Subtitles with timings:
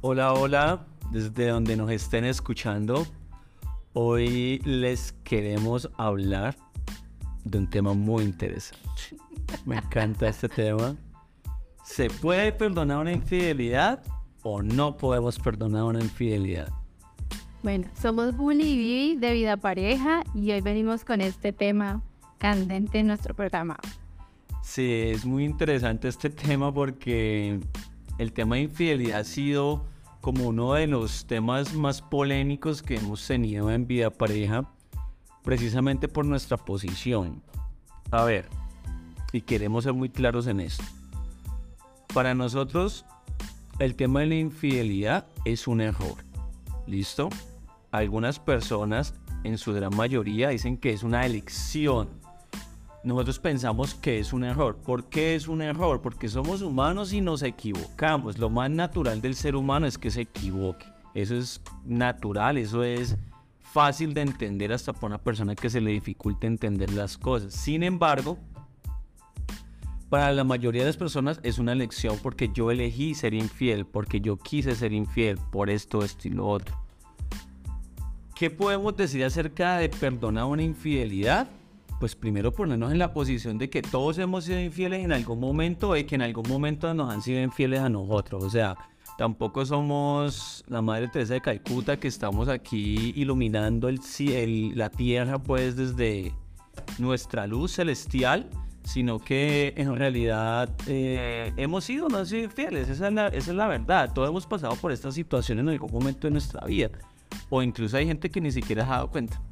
[0.00, 3.04] Hola, hola, desde donde nos estén escuchando.
[3.94, 6.54] Hoy les queremos hablar
[7.42, 8.86] de un tema muy interesante.
[9.66, 10.94] Me encanta este tema.
[11.82, 14.00] ¿Se puede perdonar una infidelidad
[14.44, 16.68] o no podemos perdonar una infidelidad?
[17.64, 22.04] Bueno, somos Bully y Vivi de Vida Pareja y hoy venimos con este tema
[22.38, 23.76] candente en nuestro programa.
[24.62, 27.58] Sí, es muy interesante este tema porque
[28.18, 29.86] el tema de infidelidad ha sido
[30.20, 34.70] como uno de los temas más polémicos que hemos tenido en Vida Pareja,
[35.42, 37.42] precisamente por nuestra posición.
[38.10, 38.48] A ver,
[39.32, 40.84] y queremos ser muy claros en esto.
[42.12, 43.04] Para nosotros,
[43.78, 46.16] el tema de la infidelidad es un error.
[46.86, 47.28] ¿Listo?
[47.90, 52.08] Algunas personas, en su gran mayoría, dicen que es una elección.
[53.04, 54.76] Nosotros pensamos que es un error.
[54.76, 56.02] ¿Por qué es un error?
[56.02, 58.38] Porque somos humanos y nos equivocamos.
[58.38, 60.86] Lo más natural del ser humano es que se equivoque.
[61.14, 63.16] Eso es natural, eso es
[63.60, 67.54] fácil de entender hasta para una persona que se le dificulte entender las cosas.
[67.54, 68.38] Sin embargo,
[70.08, 74.20] para la mayoría de las personas es una elección porque yo elegí ser infiel, porque
[74.20, 76.76] yo quise ser infiel, por esto, esto y lo otro.
[78.34, 81.48] ¿Qué podemos decir acerca de perdonar una infidelidad?
[81.98, 85.96] Pues primero ponernos en la posición de que todos hemos sido infieles en algún momento
[85.96, 88.44] y que en algún momento nos han sido infieles a nosotros.
[88.44, 88.76] O sea,
[89.16, 93.98] tampoco somos la Madre Teresa de Calcuta que estamos aquí iluminando el,
[94.76, 96.32] la tierra pues desde
[96.98, 98.48] nuestra luz celestial
[98.84, 103.56] sino que en realidad eh, hemos sido no sido infieles, esa es, la, esa es
[103.56, 106.98] la verdad, todos hemos pasado por esta situación en algún momento de nuestra vida,
[107.50, 109.42] o incluso hay gente que ni siquiera se ha dado cuenta.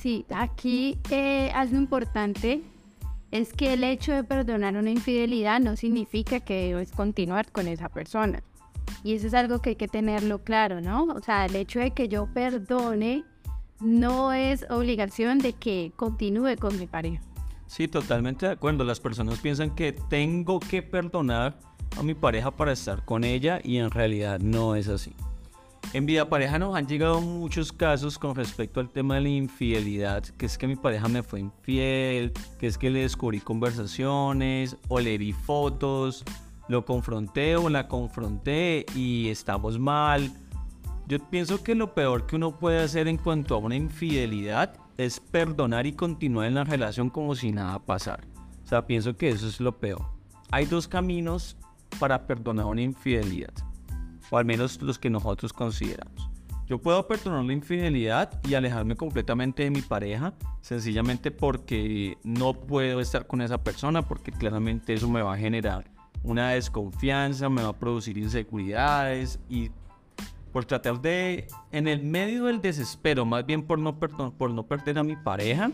[0.00, 2.62] Sí, aquí eh, algo importante
[3.30, 7.90] es que el hecho de perdonar una infidelidad no significa que debes continuar con esa
[7.90, 8.42] persona.
[9.04, 11.04] Y eso es algo que hay que tenerlo claro, ¿no?
[11.04, 13.24] O sea, el hecho de que yo perdone
[13.80, 17.22] no es obligación de que continúe con mi pareja.
[17.66, 18.84] Sí, totalmente de acuerdo.
[18.84, 21.58] Las personas piensan que tengo que perdonar
[21.98, 25.14] a mi pareja para estar con ella y en realidad no es así.
[25.92, 30.22] En vida pareja nos han llegado muchos casos con respecto al tema de la infidelidad,
[30.22, 35.00] que es que mi pareja me fue infiel, que es que le descubrí conversaciones o
[35.00, 36.24] le di fotos,
[36.68, 40.30] lo confronté o la confronté y estamos mal.
[41.08, 45.18] Yo pienso que lo peor que uno puede hacer en cuanto a una infidelidad es
[45.18, 48.22] perdonar y continuar en la relación como si nada pasara.
[48.64, 50.02] O sea, pienso que eso es lo peor.
[50.52, 51.56] Hay dos caminos
[51.98, 53.52] para perdonar una infidelidad,
[54.30, 56.30] o al menos los que nosotros consideramos.
[56.66, 63.00] Yo puedo perdonar la infidelidad y alejarme completamente de mi pareja, sencillamente porque no puedo
[63.00, 65.90] estar con esa persona, porque claramente eso me va a generar
[66.22, 69.70] una desconfianza, me va a producir inseguridades y
[70.52, 74.98] por tratar de, en el medio del desespero, más bien por no, por no perder
[74.98, 75.72] a mi pareja,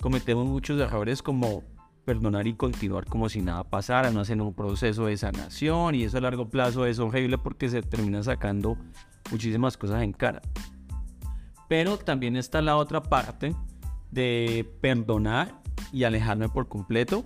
[0.00, 1.62] cometemos muchos errores como
[2.04, 6.18] perdonar y continuar como si nada pasara, no hacer un proceso de sanación y eso
[6.18, 8.76] a largo plazo es horrible porque se termina sacando
[9.30, 10.42] muchísimas cosas en cara.
[11.68, 13.54] Pero también está la otra parte
[14.10, 15.62] de perdonar
[15.92, 17.24] y alejarme por completo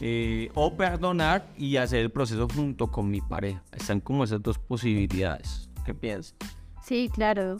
[0.00, 3.62] eh, o perdonar y hacer el proceso junto con mi pareja.
[3.72, 5.70] Están como esas dos posibilidades.
[5.84, 6.34] ¿Qué piensas?
[6.82, 7.58] Sí, claro.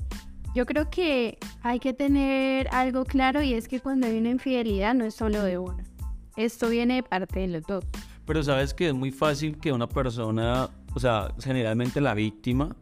[0.54, 4.94] Yo creo que hay que tener algo claro y es que cuando hay una infidelidad
[4.94, 5.78] no es solo de uno.
[6.36, 7.84] Esto viene de parte de los dos.
[8.26, 12.76] Pero sabes que es muy fácil que una persona, o sea, generalmente la víctima,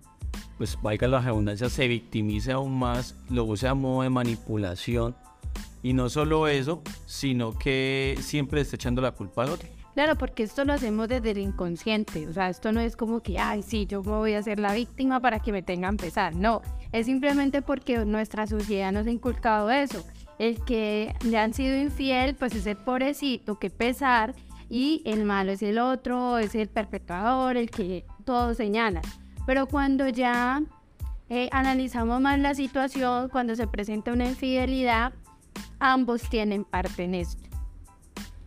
[0.58, 5.14] pues vaya la redundancia, se victimice aún más, lo use a modo de manipulación
[5.82, 9.68] y no solo eso, sino que siempre está echando la culpa al otro.
[9.94, 12.26] Claro, porque esto lo hacemos desde el inconsciente.
[12.28, 15.20] O sea, esto no es como que, ay, sí, yo voy a hacer la víctima
[15.20, 16.34] para que me tengan pesar.
[16.34, 16.62] No,
[16.92, 20.04] es simplemente porque nuestra sociedad nos ha inculcado eso.
[20.38, 24.34] El que le han sido infiel, pues es el pobrecito que pesar
[24.68, 29.02] y el malo es el otro, es el perpetuador, el que todo señala.
[29.44, 30.62] Pero cuando ya
[31.28, 35.12] eh, analizamos más la situación, cuando se presenta una infidelidad,
[35.80, 37.49] ambos tienen parte en esto.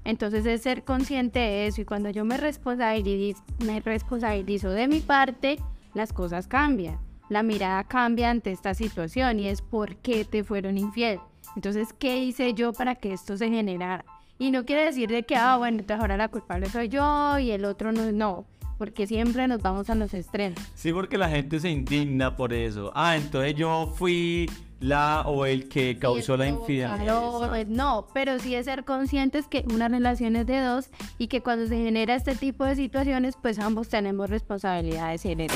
[0.06, 5.00] Entonces es ser consciente de eso y cuando yo me responsabilizo, me responsabilizo de mi
[5.00, 5.60] parte,
[5.94, 7.00] las cosas cambian.
[7.30, 11.20] La mirada cambia ante esta situación y es por qué te fueron infiel.
[11.56, 14.06] Entonces, ¿qué hice yo para que esto se generara?
[14.40, 17.52] Y no quiere decir de que, ah, bueno, entonces ahora la culpable soy yo y
[17.52, 18.46] el otro no, no.
[18.84, 20.60] Porque siempre nos vamos a los extremos.
[20.76, 22.92] Sí, porque la gente se indigna por eso.
[22.94, 24.52] Ah, entonces yo fui
[24.82, 27.48] la o el que causó la infidelidad.
[27.48, 31.40] Pues no, pero sí es ser conscientes que una relación es de dos y que
[31.40, 35.56] cuando se genera este tipo de situaciones, pues ambos tenemos responsabilidades en eso.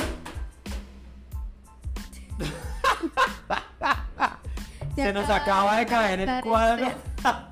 [4.96, 6.88] se nos acaba de caer el cuadro.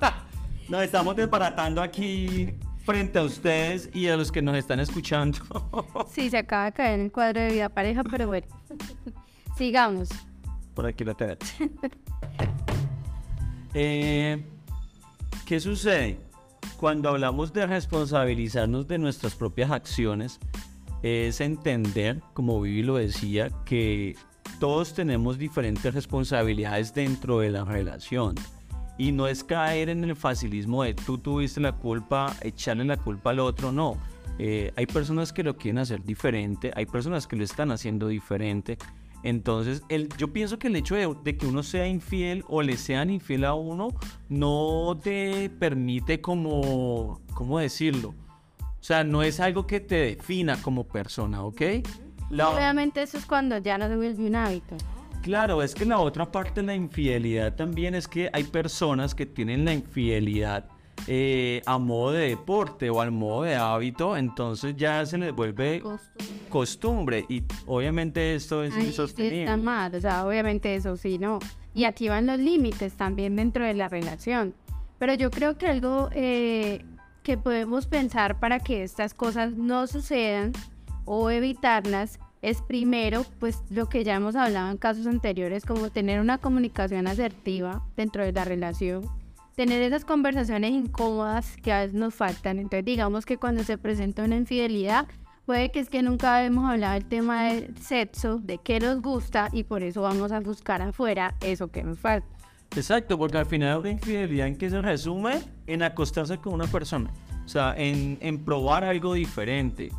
[0.70, 2.54] nos estamos desbaratando aquí
[2.86, 5.38] frente a ustedes y a los que nos están escuchando.
[6.10, 8.46] sí, se acaba de caer el cuadro de vida pareja, pero bueno.
[9.58, 10.08] Sigamos.
[10.72, 11.38] Por aquí la tenés.
[13.74, 14.42] eh,
[15.44, 16.20] ¿Qué sucede?
[16.78, 20.38] Cuando hablamos de responsabilizarnos de nuestras propias acciones,
[21.02, 24.14] es entender, como Vivi lo decía, que
[24.60, 28.36] todos tenemos diferentes responsabilidades dentro de la relación.
[28.98, 33.30] Y no es caer en el facilismo de tú tuviste la culpa, echarle la culpa
[33.30, 33.98] al otro, no.
[34.38, 38.78] Eh, hay personas que lo quieren hacer diferente, hay personas que lo están haciendo diferente.
[39.22, 42.76] Entonces, el, yo pienso que el hecho de, de, que uno sea infiel o le
[42.76, 43.88] sean infiel a uno
[44.28, 48.14] no te permite como, ¿cómo decirlo?
[48.60, 51.62] O sea, no es algo que te defina como persona, ¿ok?
[52.30, 54.76] Obviamente eso es cuando ya no se vuelve un hábito.
[55.26, 59.26] Claro, es que la otra parte de la infidelidad también es que hay personas que
[59.26, 60.66] tienen la infidelidad
[61.08, 65.82] eh, a modo de deporte o al modo de hábito, entonces ya se les vuelve
[66.48, 69.42] costumbre, y obviamente esto es insostenible.
[69.42, 71.40] Está mal, o sea, obviamente eso sí, no.
[71.74, 74.54] Y aquí van los límites también dentro de la relación.
[75.00, 76.84] Pero yo creo que algo eh,
[77.24, 80.52] que podemos pensar para que estas cosas no sucedan
[81.04, 86.20] o evitarlas es primero, pues lo que ya hemos hablado en casos anteriores, como tener
[86.20, 89.08] una comunicación asertiva dentro de la relación,
[89.56, 92.58] tener esas conversaciones incómodas que a veces nos faltan.
[92.58, 95.06] Entonces digamos que cuando se presenta una infidelidad,
[95.46, 99.48] puede que es que nunca hemos hablado del tema del sexo, de qué nos gusta
[99.52, 102.28] y por eso vamos a buscar afuera eso que nos falta.
[102.74, 107.10] Exacto, porque al final la infidelidad en que se resume en acostarse con una persona,
[107.44, 109.90] o sea, en, en probar algo diferente.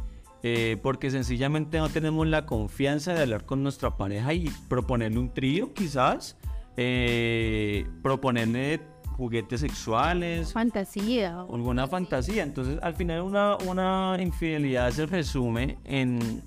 [0.43, 5.33] Eh, porque sencillamente no tenemos la confianza de hablar con nuestra pareja y proponerle un
[5.33, 6.37] trío quizás,
[6.77, 8.81] eh, proponerle
[9.17, 10.53] juguetes sexuales.
[10.53, 11.41] Fantasía.
[11.41, 12.43] Alguna fantasía.
[12.43, 16.43] Entonces al final una, una infidelidad se resume en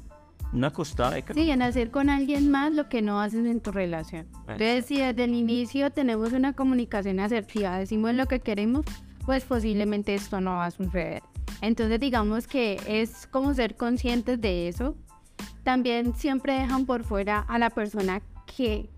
[0.53, 3.73] una costada de Sí, en hacer con alguien más lo que no haces en tu
[3.73, 4.27] relación.
[4.43, 8.85] Entonces si desde el inicio tenemos una comunicación asertiva, decimos lo que queremos,
[9.27, 11.23] pues posiblemente esto no va a suceder.
[11.61, 14.95] Entonces digamos que es como ser conscientes de eso.
[15.63, 18.23] También siempre dejan por fuera a la persona
[18.57, 18.89] que,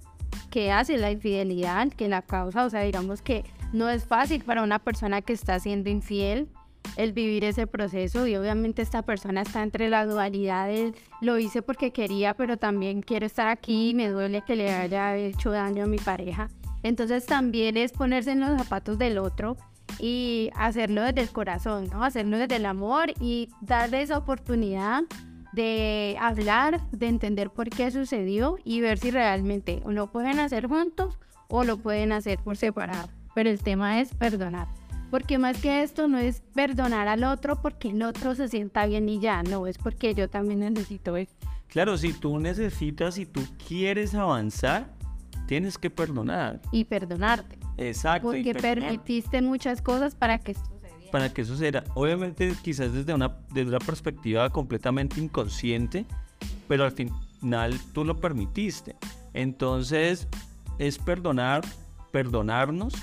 [0.50, 2.64] que hace la infidelidad, que la causa.
[2.64, 6.48] O sea, digamos que no es fácil para una persona que está siendo infiel
[6.96, 11.62] el vivir ese proceso y obviamente esta persona está entre la dualidad de lo hice
[11.62, 15.84] porque quería, pero también quiero estar aquí y me duele que le haya hecho daño
[15.84, 16.48] a mi pareja.
[16.82, 19.56] Entonces también es ponerse en los zapatos del otro
[20.02, 22.02] y hacerlo desde el corazón, ¿no?
[22.02, 25.04] Hacerlo desde el amor y darle esa oportunidad
[25.52, 31.20] de hablar, de entender por qué sucedió y ver si realmente lo pueden hacer juntos
[31.48, 33.08] o lo pueden hacer por separado.
[33.32, 34.66] Pero el tema es perdonar.
[35.08, 39.08] Porque más que esto no es perdonar al otro porque el otro se sienta bien
[39.08, 41.32] y ya, no, es porque yo también necesito eso.
[41.68, 44.90] Claro, si tú necesitas, si tú quieres avanzar,
[45.46, 46.60] tienes que perdonar.
[46.72, 47.61] Y perdonarte.
[47.76, 48.28] Exacto.
[48.28, 51.10] Porque permitiste muchas cosas para que sucediera.
[51.10, 51.84] Para que eso sucediera.
[51.94, 56.06] Obviamente quizás desde una, desde una perspectiva completamente inconsciente,
[56.68, 58.96] pero al final tú lo permitiste.
[59.34, 60.28] Entonces
[60.78, 61.62] es perdonar,
[62.10, 62.94] perdonarnos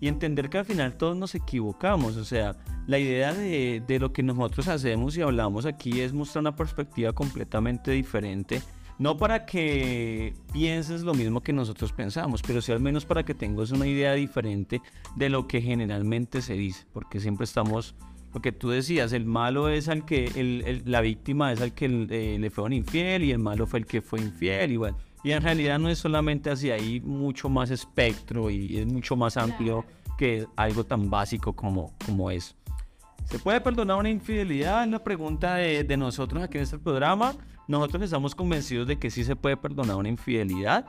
[0.00, 2.16] y entender que al final todos nos equivocamos.
[2.16, 6.42] O sea, la idea de, de lo que nosotros hacemos y hablamos aquí es mostrar
[6.42, 8.62] una perspectiva completamente diferente
[8.98, 13.34] no para que pienses lo mismo que nosotros pensamos, pero sí al menos para que
[13.34, 14.82] tengas una idea diferente
[15.16, 17.94] de lo que generalmente se dice, porque siempre estamos,
[18.34, 22.38] lo que tú decías, el malo es al que, la víctima es al que eh,
[22.38, 24.98] le fue un infiel y el malo fue el que fue infiel y bueno.
[25.24, 29.36] Y en realidad no es solamente así, hay mucho más espectro y es mucho más
[29.36, 29.84] amplio
[30.16, 32.54] que algo tan básico como, como eso.
[33.24, 34.84] ¿Se puede perdonar una infidelidad?
[34.84, 37.34] Es la pregunta de, de nosotros aquí en este programa.
[37.68, 40.86] Nosotros estamos convencidos de que sí se puede perdonar una infidelidad.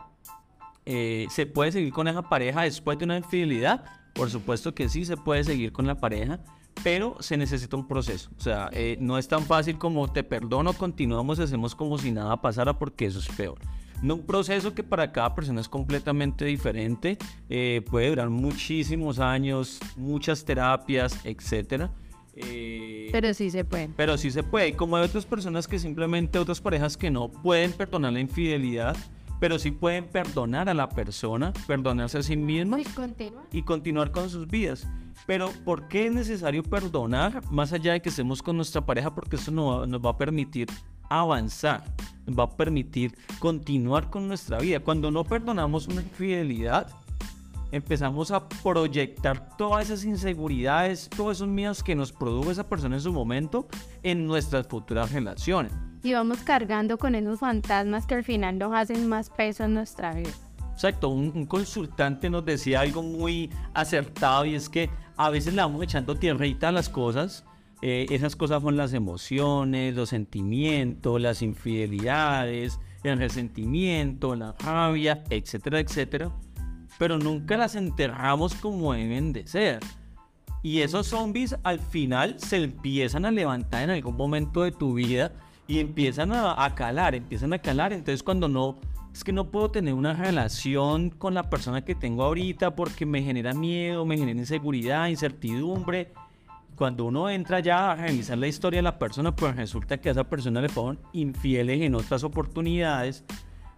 [0.86, 3.84] Eh, ¿Se puede seguir con esa pareja después de una infidelidad?
[4.14, 6.40] Por supuesto que sí se puede seguir con la pareja,
[6.82, 8.32] pero se necesita un proceso.
[8.38, 12.42] O sea, eh, no es tan fácil como te perdono, continuamos, hacemos como si nada
[12.42, 13.60] pasara, porque eso es peor.
[14.02, 17.18] No, un proceso que para cada persona es completamente diferente,
[17.50, 21.92] eh, puede durar muchísimos años, muchas terapias, etcétera
[22.42, 23.90] Eh, Pero sí se puede.
[23.96, 24.74] pero sí se puede.
[24.76, 28.96] Como hay otras personas que simplemente, otras parejas que no pueden perdonar la infidelidad,
[29.40, 33.44] pero sí pueden perdonar a la persona, perdonarse a sí mismos Y continúa.
[33.52, 34.88] y continuar con sus vidas.
[35.26, 39.14] Pero ¿por qué es necesario perdonar más allá de que estemos con nuestra pareja?
[39.14, 40.68] Porque eso va, nos va a permitir
[41.10, 41.84] avanzar,
[42.26, 44.80] nos va a permitir continuar con nuestra vida.
[44.80, 46.88] Cuando no perdonamos una infidelidad,
[47.72, 53.02] empezamos a proyectar todas esas inseguridades, todos esos miedos que nos produjo esa persona en
[53.02, 53.68] su momento
[54.04, 55.72] en nuestras futuras relaciones.
[56.04, 60.14] Y vamos cargando con esos fantasmas que al final nos hacen más peso en nuestra
[60.14, 60.32] vida.
[60.74, 65.62] Exacto, un, un consultante nos decía algo muy acertado y es que a veces le
[65.62, 67.44] vamos echando tierrita a las cosas.
[67.82, 75.80] Eh, esas cosas son las emociones, los sentimientos, las infidelidades, el resentimiento, la rabia, etcétera,
[75.80, 76.32] etcétera.
[77.00, 79.80] Pero nunca las enterramos como deben de ser.
[80.62, 85.32] Y esos zombies al final se empiezan a levantar en algún momento de tu vida
[85.68, 87.94] y empiezan a, a calar, empiezan a calar.
[87.94, 88.78] Entonces cuando no,
[89.14, 93.24] es que no puedo tener una relación con la persona que tengo ahorita porque me
[93.24, 96.12] genera miedo, me genera inseguridad, incertidumbre.
[96.76, 100.12] Cuando uno entra ya a revisar la historia de la persona, pues resulta que a
[100.14, 103.26] esa persona le fueron infieles en otras oportunidades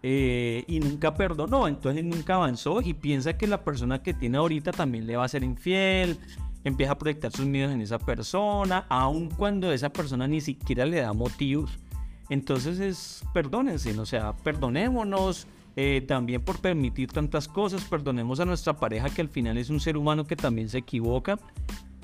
[0.04, 4.72] eh, y nunca perdonó, entonces nunca avanzó y piensa que la persona que tiene ahorita
[4.72, 6.18] también le va a ser infiel,
[6.64, 11.02] empieza a proyectar sus miedos en esa persona, aun cuando esa persona ni siquiera le
[11.02, 11.78] da motivos.
[12.30, 18.74] Entonces es, perdónense, o sea, perdonémonos eh, también por permitir tantas cosas, perdonemos a nuestra
[18.74, 21.38] pareja que al final es un ser humano que también se equivoca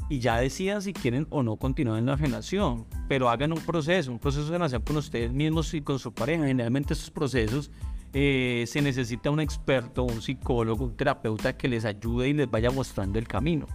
[0.10, 4.12] y ya decidan si quieren o no continuar en la relación, pero hagan un proceso,
[4.12, 6.46] un proceso de relación con ustedes mismos y con su pareja.
[6.46, 7.72] Generalmente estos procesos
[8.14, 12.72] eh, se necesita un experto, un psicólogo, un terapeuta que les ayude y les vaya
[12.72, 13.68] mostrando el camino.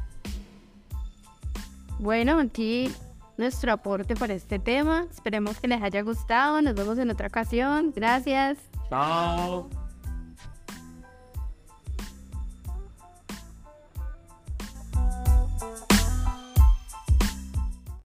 [1.99, 2.91] Bueno, aquí
[3.37, 5.07] nuestro aporte para este tema.
[5.11, 6.63] Esperemos que les haya gustado.
[6.63, 7.93] Nos vemos en otra ocasión.
[7.95, 8.59] Gracias.
[8.89, 9.82] Chao.